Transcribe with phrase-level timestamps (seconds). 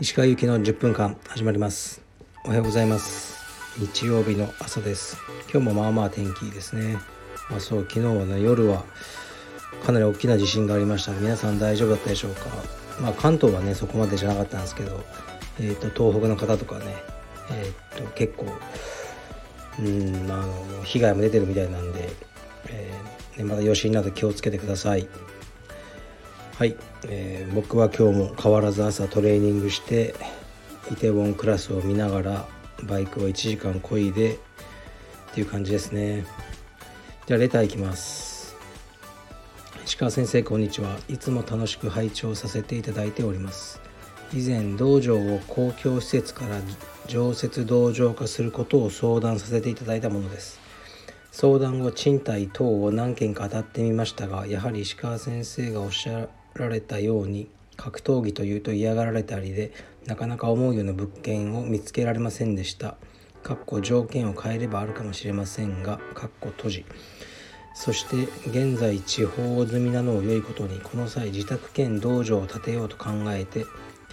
[0.00, 2.00] 石川由紀の10分間始まります。
[2.46, 3.36] おはようございます。
[3.78, 5.18] 日曜日の朝です。
[5.52, 6.96] 今日もまあまあ天気ですね。
[7.50, 8.82] まあそう昨日はね夜は
[9.84, 11.12] かなり大きな地震がありました。
[11.12, 12.46] 皆さん大丈夫だったでしょうか。
[12.98, 15.04] まあ関東はねそこまでじゃなかったんですけど
[15.60, 16.96] えっ、ー、と東北の方とかね
[17.50, 18.46] えっ、ー、と結構
[19.80, 22.31] うんあの被害も出てるみたいなんで、
[22.68, 25.08] えー、まだ余震など気をつけてください。
[26.58, 26.76] はい、
[27.08, 30.14] えー、僕は今日も変わらず朝トレーニングして
[30.92, 32.46] イテウォンクラスを見ながら
[32.84, 36.24] バイクを1時間こいでっていう感じですね。
[37.26, 38.54] じゃあレターいきます。
[39.84, 40.98] 石川先生こんにちは。
[41.08, 43.80] いつも楽しく拝聴させていただいております。
[44.34, 46.56] 以前道場を公共施設から
[47.06, 50.60] 常設道場化することを相談させていただいたものです。
[51.32, 59.72] 相談後賃貸等を何件か当たってみましたがやはり石川先生がおっしゃられたように格闘技というと嫌がられたりで
[60.06, 62.96] なかなか思うような物件を見つけられませんでした。
[63.42, 66.84] かっこ条件を変えればあるかもしれませんが、かっこ閉じ。
[67.74, 73.64] そして現在地方済みなのを良いことにこの際自宅兼道場を建てようと考えて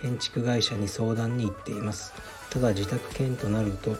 [0.02, 2.14] 建築会社に相談に行っています
[2.52, 3.98] ただ自宅兼となると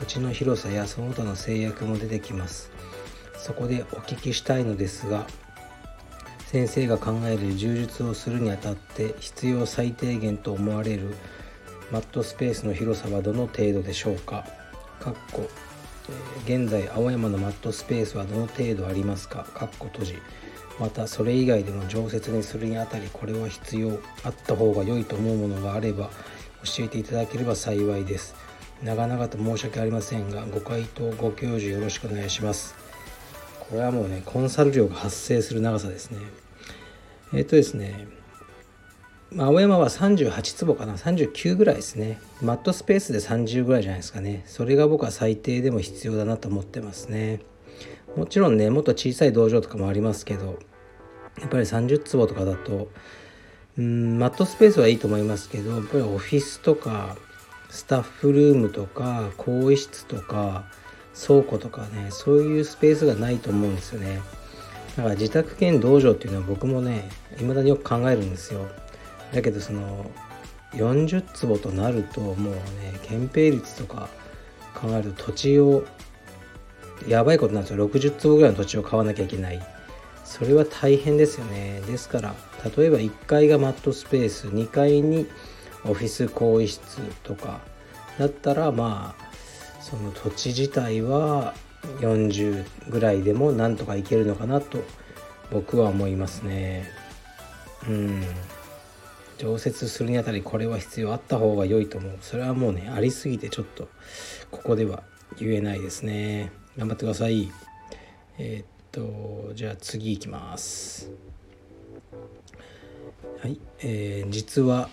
[0.00, 2.70] 土地の広さやその他の制約も出てきます。
[3.38, 5.26] そこでお聞きしたいのですが
[6.46, 11.14] 先生が考える充実をするにあたって必要最低限と思われる
[11.90, 14.46] マットスペースの広さはどの程度でしょうか？
[14.98, 15.48] かっこ
[16.44, 19.44] 現在青山のマットスペースはどの程度ありますか？
[19.44, 20.18] かっこ閉じ。
[20.78, 24.00] またそれ以外でも常設にするにあたりこれは必要。
[24.24, 26.10] あった方が良いと思うものがあれば
[26.64, 28.34] 教えていただければ幸いです。
[28.82, 32.74] 長々と申し訳ありませんがご回答ご教授よろしくお願いします。
[33.60, 36.18] これはもうねコンサル料が発生する長さですね。
[37.34, 38.06] えっ、とですね
[39.36, 42.20] 青山は38坪かな39ぐらいですね。
[42.42, 44.42] マットスペースで30ぐらいじゃないですかね。
[44.46, 47.40] それが僕は最低でも必要だなと思ってますね。
[48.16, 50.58] もちろんねもっと小さい道場とかもありますけど
[51.40, 52.88] やっぱり30坪とかだと
[53.78, 57.16] うんマットスペースはいいと思いますけどやっぱりオフィスとか
[57.70, 60.64] スタッフルームとか更衣室とか
[61.14, 64.20] 倉庫とかねそういうスペースがないと思うんですよね。
[64.96, 68.66] だから自宅兼道場っていうのは僕もね未だによく考えるんですよ。
[69.32, 70.10] だけどその
[70.72, 72.60] 40坪となるともうね
[73.02, 74.08] 憲兵率とか
[74.74, 75.84] 考えると土地を
[77.06, 77.88] やばいことなんですよ。
[77.88, 79.60] 60坪ぐらいの土地を買わなきゃいけない。
[80.24, 81.82] それは大変ですよね。
[81.86, 82.34] ですから
[82.76, 85.26] 例えば1階がマットスペース2階に
[85.84, 87.60] オフィス更衣室とか
[88.18, 91.54] だったらまあその土地自体は
[92.00, 94.82] 40ぐらいでもなんとかいけるのかなと
[95.50, 96.88] 僕は思いますね。
[97.88, 98.22] うん。
[99.38, 102.18] 常設するにあたりこれは必要あった方が良いと思う。
[102.20, 103.88] それはもうねありすぎてちょっと
[104.50, 105.02] ここでは
[105.38, 106.52] 言えないですね。
[106.76, 107.50] 頑張ってください。
[108.36, 111.10] えー、っとじゃあ次いきます。
[113.40, 114.90] はい、えー、実は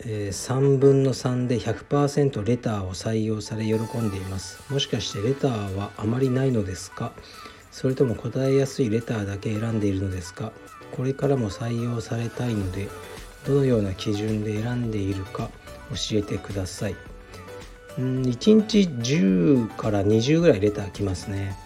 [0.00, 4.60] え、3分の3で100%レターを採用され喜んでいます。
[4.72, 7.12] もしかしてレターはあまりないのですか？
[7.70, 10.52] それとも答えやすいレターだけ選んでいるのですか？
[10.92, 12.88] これからも採用されたいので
[13.46, 15.50] どのような基準で選んでいるか？
[15.90, 16.96] 教えてください。
[17.98, 21.56] うん1日10から20ぐらいレター来ますね。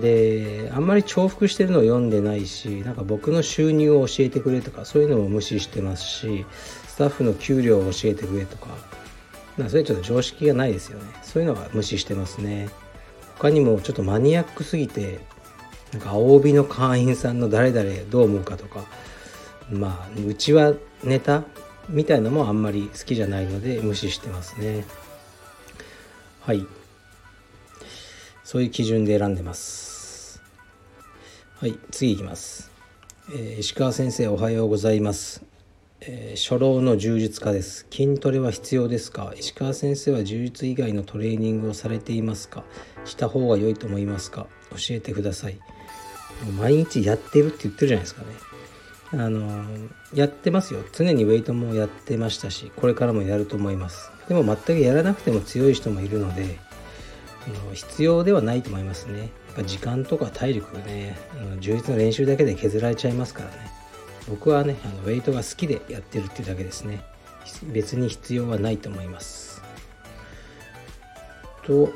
[0.00, 6.46] であんまり重複してるのを読んでないしなんか僕の収入を教えてくれとかそういうのも無視してますし
[6.86, 8.68] スタッフの給料を教えてくれとか。
[9.56, 11.04] まあそれちょっと常識がないですよね。
[11.22, 12.68] そういうのは無視してますね。
[13.38, 15.20] 他にもちょっとマニアックすぎて
[15.92, 18.84] なんか青帯の会員さんの誰々どう思うかとか。
[19.70, 21.44] まあうちはネタ
[21.88, 24.84] みたいなのもあんまり好きじゃないので無視してますね。
[26.40, 26.66] はい。
[28.54, 30.40] そういう基準で選んでます。
[31.56, 32.70] はい次いきます、
[33.30, 35.42] えー、石川先生おはようございます。
[36.00, 37.84] えー、初老の充実家です。
[37.90, 39.34] 筋トレは必要ですか？
[39.36, 42.62] 石川先生は充実以外のトレーニングをされていますか？
[43.04, 44.46] した方が良いと思いますか？
[44.70, 45.58] 教えてください。
[46.56, 48.28] 毎日やってるって言ってるじゃないですかね。
[49.14, 49.64] あの
[50.14, 50.84] やってますよ。
[50.92, 54.12] 常にウェイトもやってましたしこれからもやると思います。
[54.28, 56.60] でも全くやらなくても強い人もいるので
[57.74, 59.30] 必要ではないと思いますね。
[59.66, 61.16] 時間とか体力がね
[61.60, 63.56] 充実の練習だけで削られちゃいますからね。
[64.28, 67.04] 僕はねあのウェイトが好きでやってるっていうだけですね。
[67.64, 69.62] 別に必要はないと思います。
[71.62, 71.92] と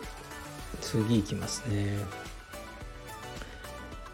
[0.80, 1.96] 次いきますね。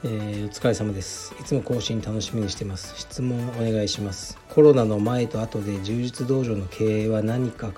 [0.07, 1.35] えー、お疲れ様です。
[1.41, 2.95] いつも更新楽しみにしてます。
[2.97, 4.39] 質問お願いします。
[4.51, 7.73] コロナの前と後で充実道場の経営は何か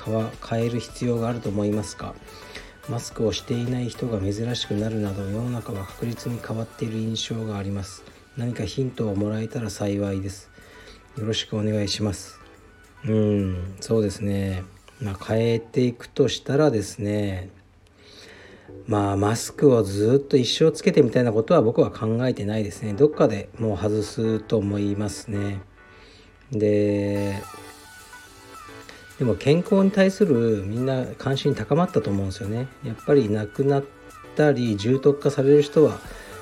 [0.44, 2.14] 変える必要があると思いますか？
[2.88, 8.05] マスクをしていない人が珍しくなるなど世の中は確実に変わっている印象があります。
[8.37, 10.50] 何かヒントをもらえたら幸いです。
[11.19, 12.38] よろしくお願いします。
[13.05, 14.62] うんそうですね。
[15.00, 17.50] まあ変えていくとしたらですね。
[18.87, 22.93] まあマスクをずっと一生つけてみたいなことは僕は考えてないですね。
[22.93, 25.61] どっかでもう外すと思いますね。
[26.53, 27.43] で
[29.19, 32.69] でも健康に対するみんな関心高まったと思うんですよね。
[32.85, 33.85] やっぱり亡くなっ
[34.37, 35.99] たり重篤化される人は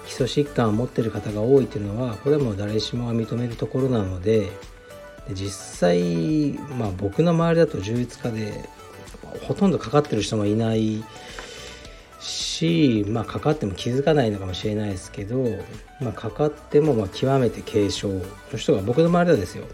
[0.07, 4.51] 基礎疾患を持ってる方が多いというのはこれはもう誰しもが認めるところなので
[5.29, 8.69] で実際まあ僕の周りだと充実化で
[9.47, 11.05] ほとんどかかってる人もいない
[12.21, 15.45] し、まあ、かかっても気づかないのかもしれないですけど、
[16.01, 18.23] まあ、かかってもま極めて軽症の
[18.57, 19.65] 人が僕の周りはですよ。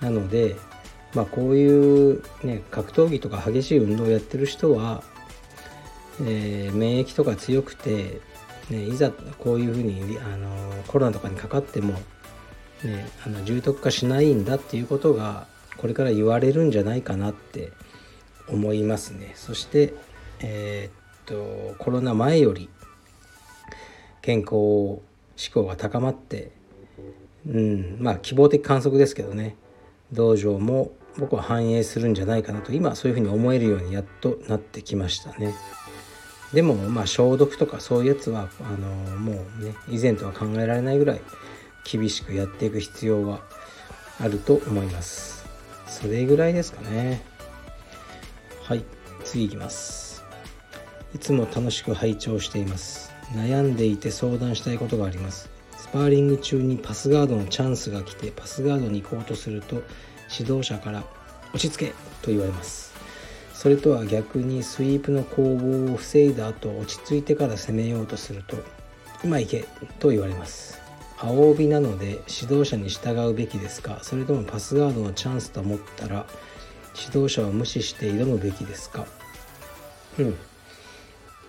[0.00, 0.56] なので、
[1.14, 5.02] まあ、こういう、ね、格闘技とか激しい運動をやってる人は、
[6.22, 8.20] えー、免疫とか強くて、
[8.70, 10.48] ね、いざこういうふうにあの
[10.86, 11.94] コロナとかにかかっても、
[12.84, 15.46] ね、あの重篤化しないんだっていうことが
[15.76, 17.72] これから言われるんじゃないかなって
[18.48, 19.32] 思いますね。
[19.34, 19.94] そして、
[20.40, 22.68] えー、とコロナ前より
[24.20, 25.00] 健康
[25.36, 26.50] 志向が高まって
[27.46, 29.56] うんまあ希望的観測ですけどね
[30.12, 35.54] 道場も僕は反映するんじゃないかなと今そういうふうに思えるようにやっとなってきましたね。
[36.52, 41.20] でもまあ消毒とかそういうやつはあのもうね以前とは考えられないぐらい
[41.84, 43.40] 厳しくやっていく必要は
[44.18, 45.46] あると思います。
[45.86, 47.22] それぐらいですかね。
[48.62, 48.84] はい
[49.24, 50.10] 次いきます。
[51.14, 59.82] いつも楽しく拝聴しています悩んでいて相談したいことがありますスパーリング中にパスガードのチャンスが来てパスガードに行こうとすると
[60.38, 61.04] 指導者から
[61.52, 61.86] 落ち着け
[62.22, 62.94] と言われます。
[63.52, 68.56] それとは逆にスイープの攻防を防いだ後落ち着いてから攻めようとすると
[69.22, 69.66] 今行け
[69.98, 70.80] と言われます。
[71.18, 73.98] 青帯なので指導者に従うべきですか？
[74.02, 76.24] それともパスガードのチャンスと思ったら
[76.96, 79.06] 指導者を無視して挑むべきですか？
[80.18, 80.38] うん。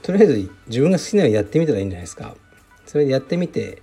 [0.02, 2.36] とりあえず自分が好きなようにやってみたらいいんじゃないですか。
[2.86, 3.82] それでやってみて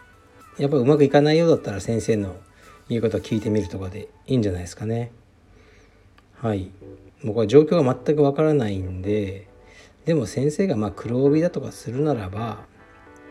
[0.59, 2.37] やっぱうまくいかないようだったら先生の
[2.89, 5.13] 言うことを聞いてみるとかでいいんじゃないですかね。
[6.41, 6.71] はい。
[7.25, 9.49] 僕は状況が全くわからないんで
[10.05, 12.65] でも先生がまあ黒帯だとかするならば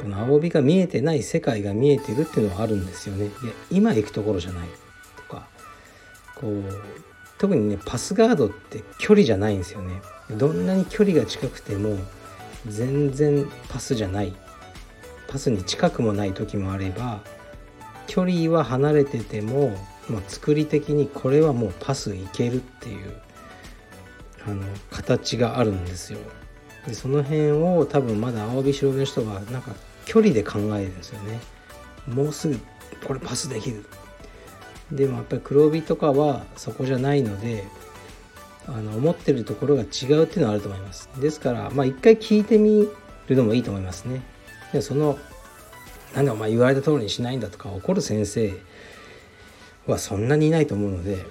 [0.01, 3.25] この青帯が見えてない世界が見えてるっていうのはあるんですよね。
[3.25, 3.31] いや
[3.71, 4.67] 今行くところじゃない。
[5.15, 5.47] とか
[6.35, 6.63] こう
[7.37, 10.01] 特にねパスガードって距離じゃないんですよね。
[10.31, 11.97] どんなに距離が近くても
[12.67, 14.35] 全然パスじゃない。
[15.29, 17.21] パスに近くもない時もあれば
[18.07, 19.77] 距離は離れてても、
[20.09, 23.21] まあ、作り的にこれはもうパスいけるっていう
[24.45, 26.19] あの形があるんですよ。
[26.87, 29.75] でその辺を多分まだ青帯白帯の人はなんか
[30.05, 31.39] 距離で考えるんですよね。
[32.07, 32.57] もうすぐ
[33.05, 33.85] これパスできる。
[34.91, 37.65] でもやっぱり黒帯とかはそこじゃないので
[38.67, 42.87] あの思ってるところが違うっていうのはあると思いますですからまあ一回聞いてみ
[43.27, 44.21] るのもいいと思いますね
[44.73, 45.17] でその
[46.15, 48.53] なんでお前言われた通りにしないんだとか怒る先生
[49.85, 51.25] はそんなにいないと思うので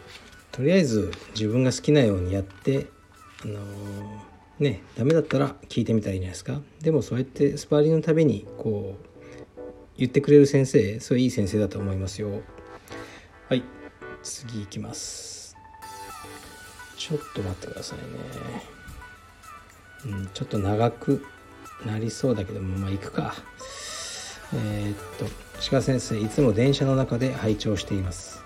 [0.53, 2.87] とりあえず自分が好きなようにやって
[3.45, 9.61] あのー、ねダメだったら聞いてみたらいいんじゃないですかでもそうやってスパーリングのたびにこう
[9.99, 12.41] 言ってくれる先生それいい先生だと思いますよ
[13.49, 13.63] はい
[14.23, 15.37] 次いきます
[16.97, 18.05] ちょっと待ってくださいね。
[20.07, 21.25] うん、ちょっと長く
[21.85, 23.35] なりそうだけども、まあ行くか。
[24.55, 25.27] えー、っと、
[25.71, 28.43] 鹿先生、いつも電車の中で拝聴しています。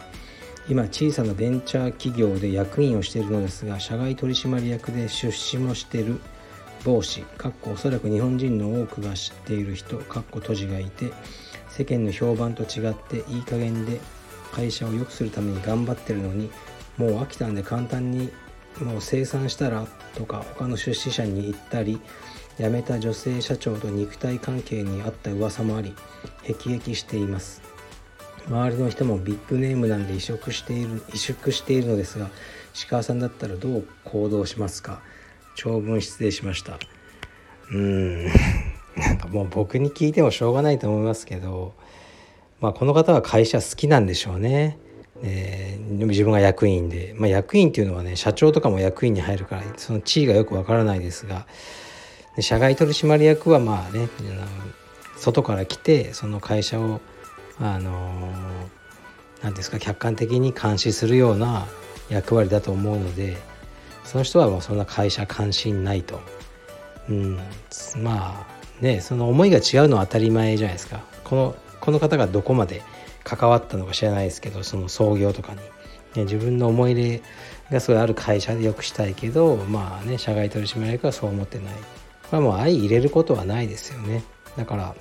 [0.68, 6.20] 今、小さなベンチャー企業で役員をしているのですが、社外取締役で出資もしている
[6.84, 11.12] 帽子、かっこおそらく日本人の多くが知っている人、かっこ閉じがいて、
[11.70, 14.00] 世間の評判と違っていい加減で
[14.52, 16.50] 会社を良くするために頑張ってるのに
[16.96, 18.30] もう飽きたんで簡単に
[18.80, 22.00] もう生産したらとか他の出資者に言ったり
[22.58, 25.94] 辞めた女性社長と肉体関係にあった噂もあり
[26.44, 27.62] 辟易しています。
[28.48, 32.30] 周りの人もビッグネームなんで萎縮している萎縮しているのですが
[32.74, 35.02] 石川さんだったらどう行動しますか？
[35.56, 36.78] 長文失礼しました。
[37.70, 38.24] うーん。
[38.96, 41.74] なんかもう僕に聞いてもしょうがないと思いますけど
[42.60, 44.78] まあこの方は会社好きなんでしょうね。
[45.22, 51.46] えー、自分が役員で、まあ、役員っていうのはね社長とかも役員に入るからその地位がよくわからないですが
[52.38, 54.08] 社外取締役はまあね
[55.16, 57.00] 外から来てその会社を
[57.58, 58.32] あの
[59.42, 61.66] 何ですか客観的に監視するような
[62.08, 63.36] 役割だと思うので
[64.04, 66.20] その人はもうそんな会社関心ないと、
[67.08, 67.38] うん、
[68.02, 68.46] ま
[68.80, 71.04] あねその思いが違うのは当たり前じゃないですか。
[71.24, 72.82] このこの方がどこまで
[73.24, 75.58] 関わったのか知らないですけどその創業とかに、
[76.14, 77.22] ね、自分の思い入れ
[77.70, 81.74] がすごいある会社でよくしたいけどまあね社外取締役はそう思ってない。
[82.30, 84.22] これはもう相入れることはないですよね。
[84.56, 84.94] だから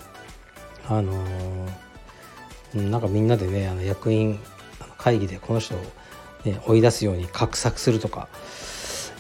[0.88, 4.40] あのー、なんかみんなでねあの役員
[4.98, 5.78] 会議でこの人を、
[6.44, 8.28] ね、追い出すように画策するとか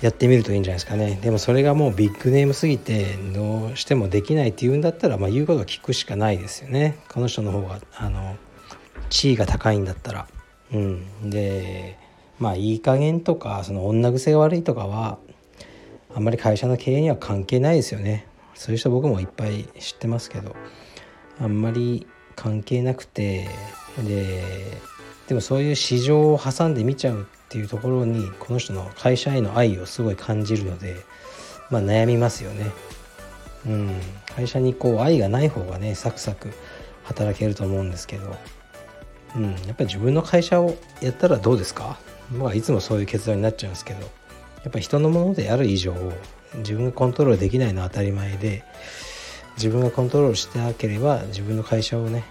[0.01, 1.19] やってみるといいんじゃないですかね。
[1.21, 6.97] でもそれがもうビッグネームすぎてどうしてもできないって言うんだったら、まあ、言うことを聞くしかないですよね。
[7.13, 8.37] この人の方があの
[9.09, 10.27] 地位が高いんだったら。
[10.73, 11.29] うん。
[11.29, 11.97] で
[12.39, 15.19] まあいい加減とかその女癖が悪いとかは
[16.15, 18.27] あんまり会社の経営には関係ないですよね。
[18.55, 20.55] そういう人僕もいっぱい知ってますけど。
[21.41, 23.47] あんまり関係なくて
[24.05, 24.43] で
[25.29, 30.97] でもそういう市場を挟んで見ちゃうっていうところにこの人の会社への愛をすごい感じるので、
[31.69, 32.71] まあ、悩みますよね。
[33.65, 34.01] うん、
[34.35, 36.49] 会社にこう愛がない方がねサクサク
[37.03, 38.35] 働けると思うんですけど、
[39.37, 41.97] うん、やっぱり自分の会社をやったらどうですか？
[42.33, 44.18] まあいつもそういう結論になっちゃうんですけど。
[44.63, 45.93] やっぱ人のものである以上
[46.55, 48.63] 自分がコントロールできないのは当たり前で
[49.55, 52.23] 自分がコントロールしてなければ自分の会社をね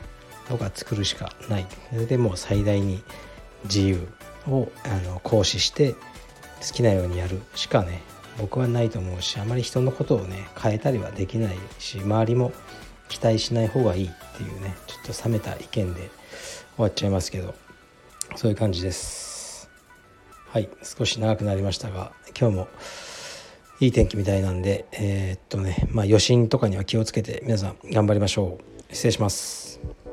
[0.49, 1.67] とか作るしかない。
[1.91, 3.03] それでもう最大に
[3.65, 4.09] 自由
[4.47, 5.99] をあの行使して好
[6.73, 8.03] きなようにやるしかね
[8.39, 12.53] 僕はないと思うしあまり人のことをね変えたりはできないし周りも
[13.09, 16.11] 期待しない方がいいっていうねちょっと冷めた意見で
[16.77, 17.55] 終わっちゃいますけど
[18.37, 19.71] そういう感じです。
[20.51, 22.69] はい少し長くなりましたが今日も
[23.81, 28.95] いい天気みたいなんでえー、っとねまあ余震とかには気をつけて皆さん頑張りましょう。
[28.95, 30.08] 失礼します。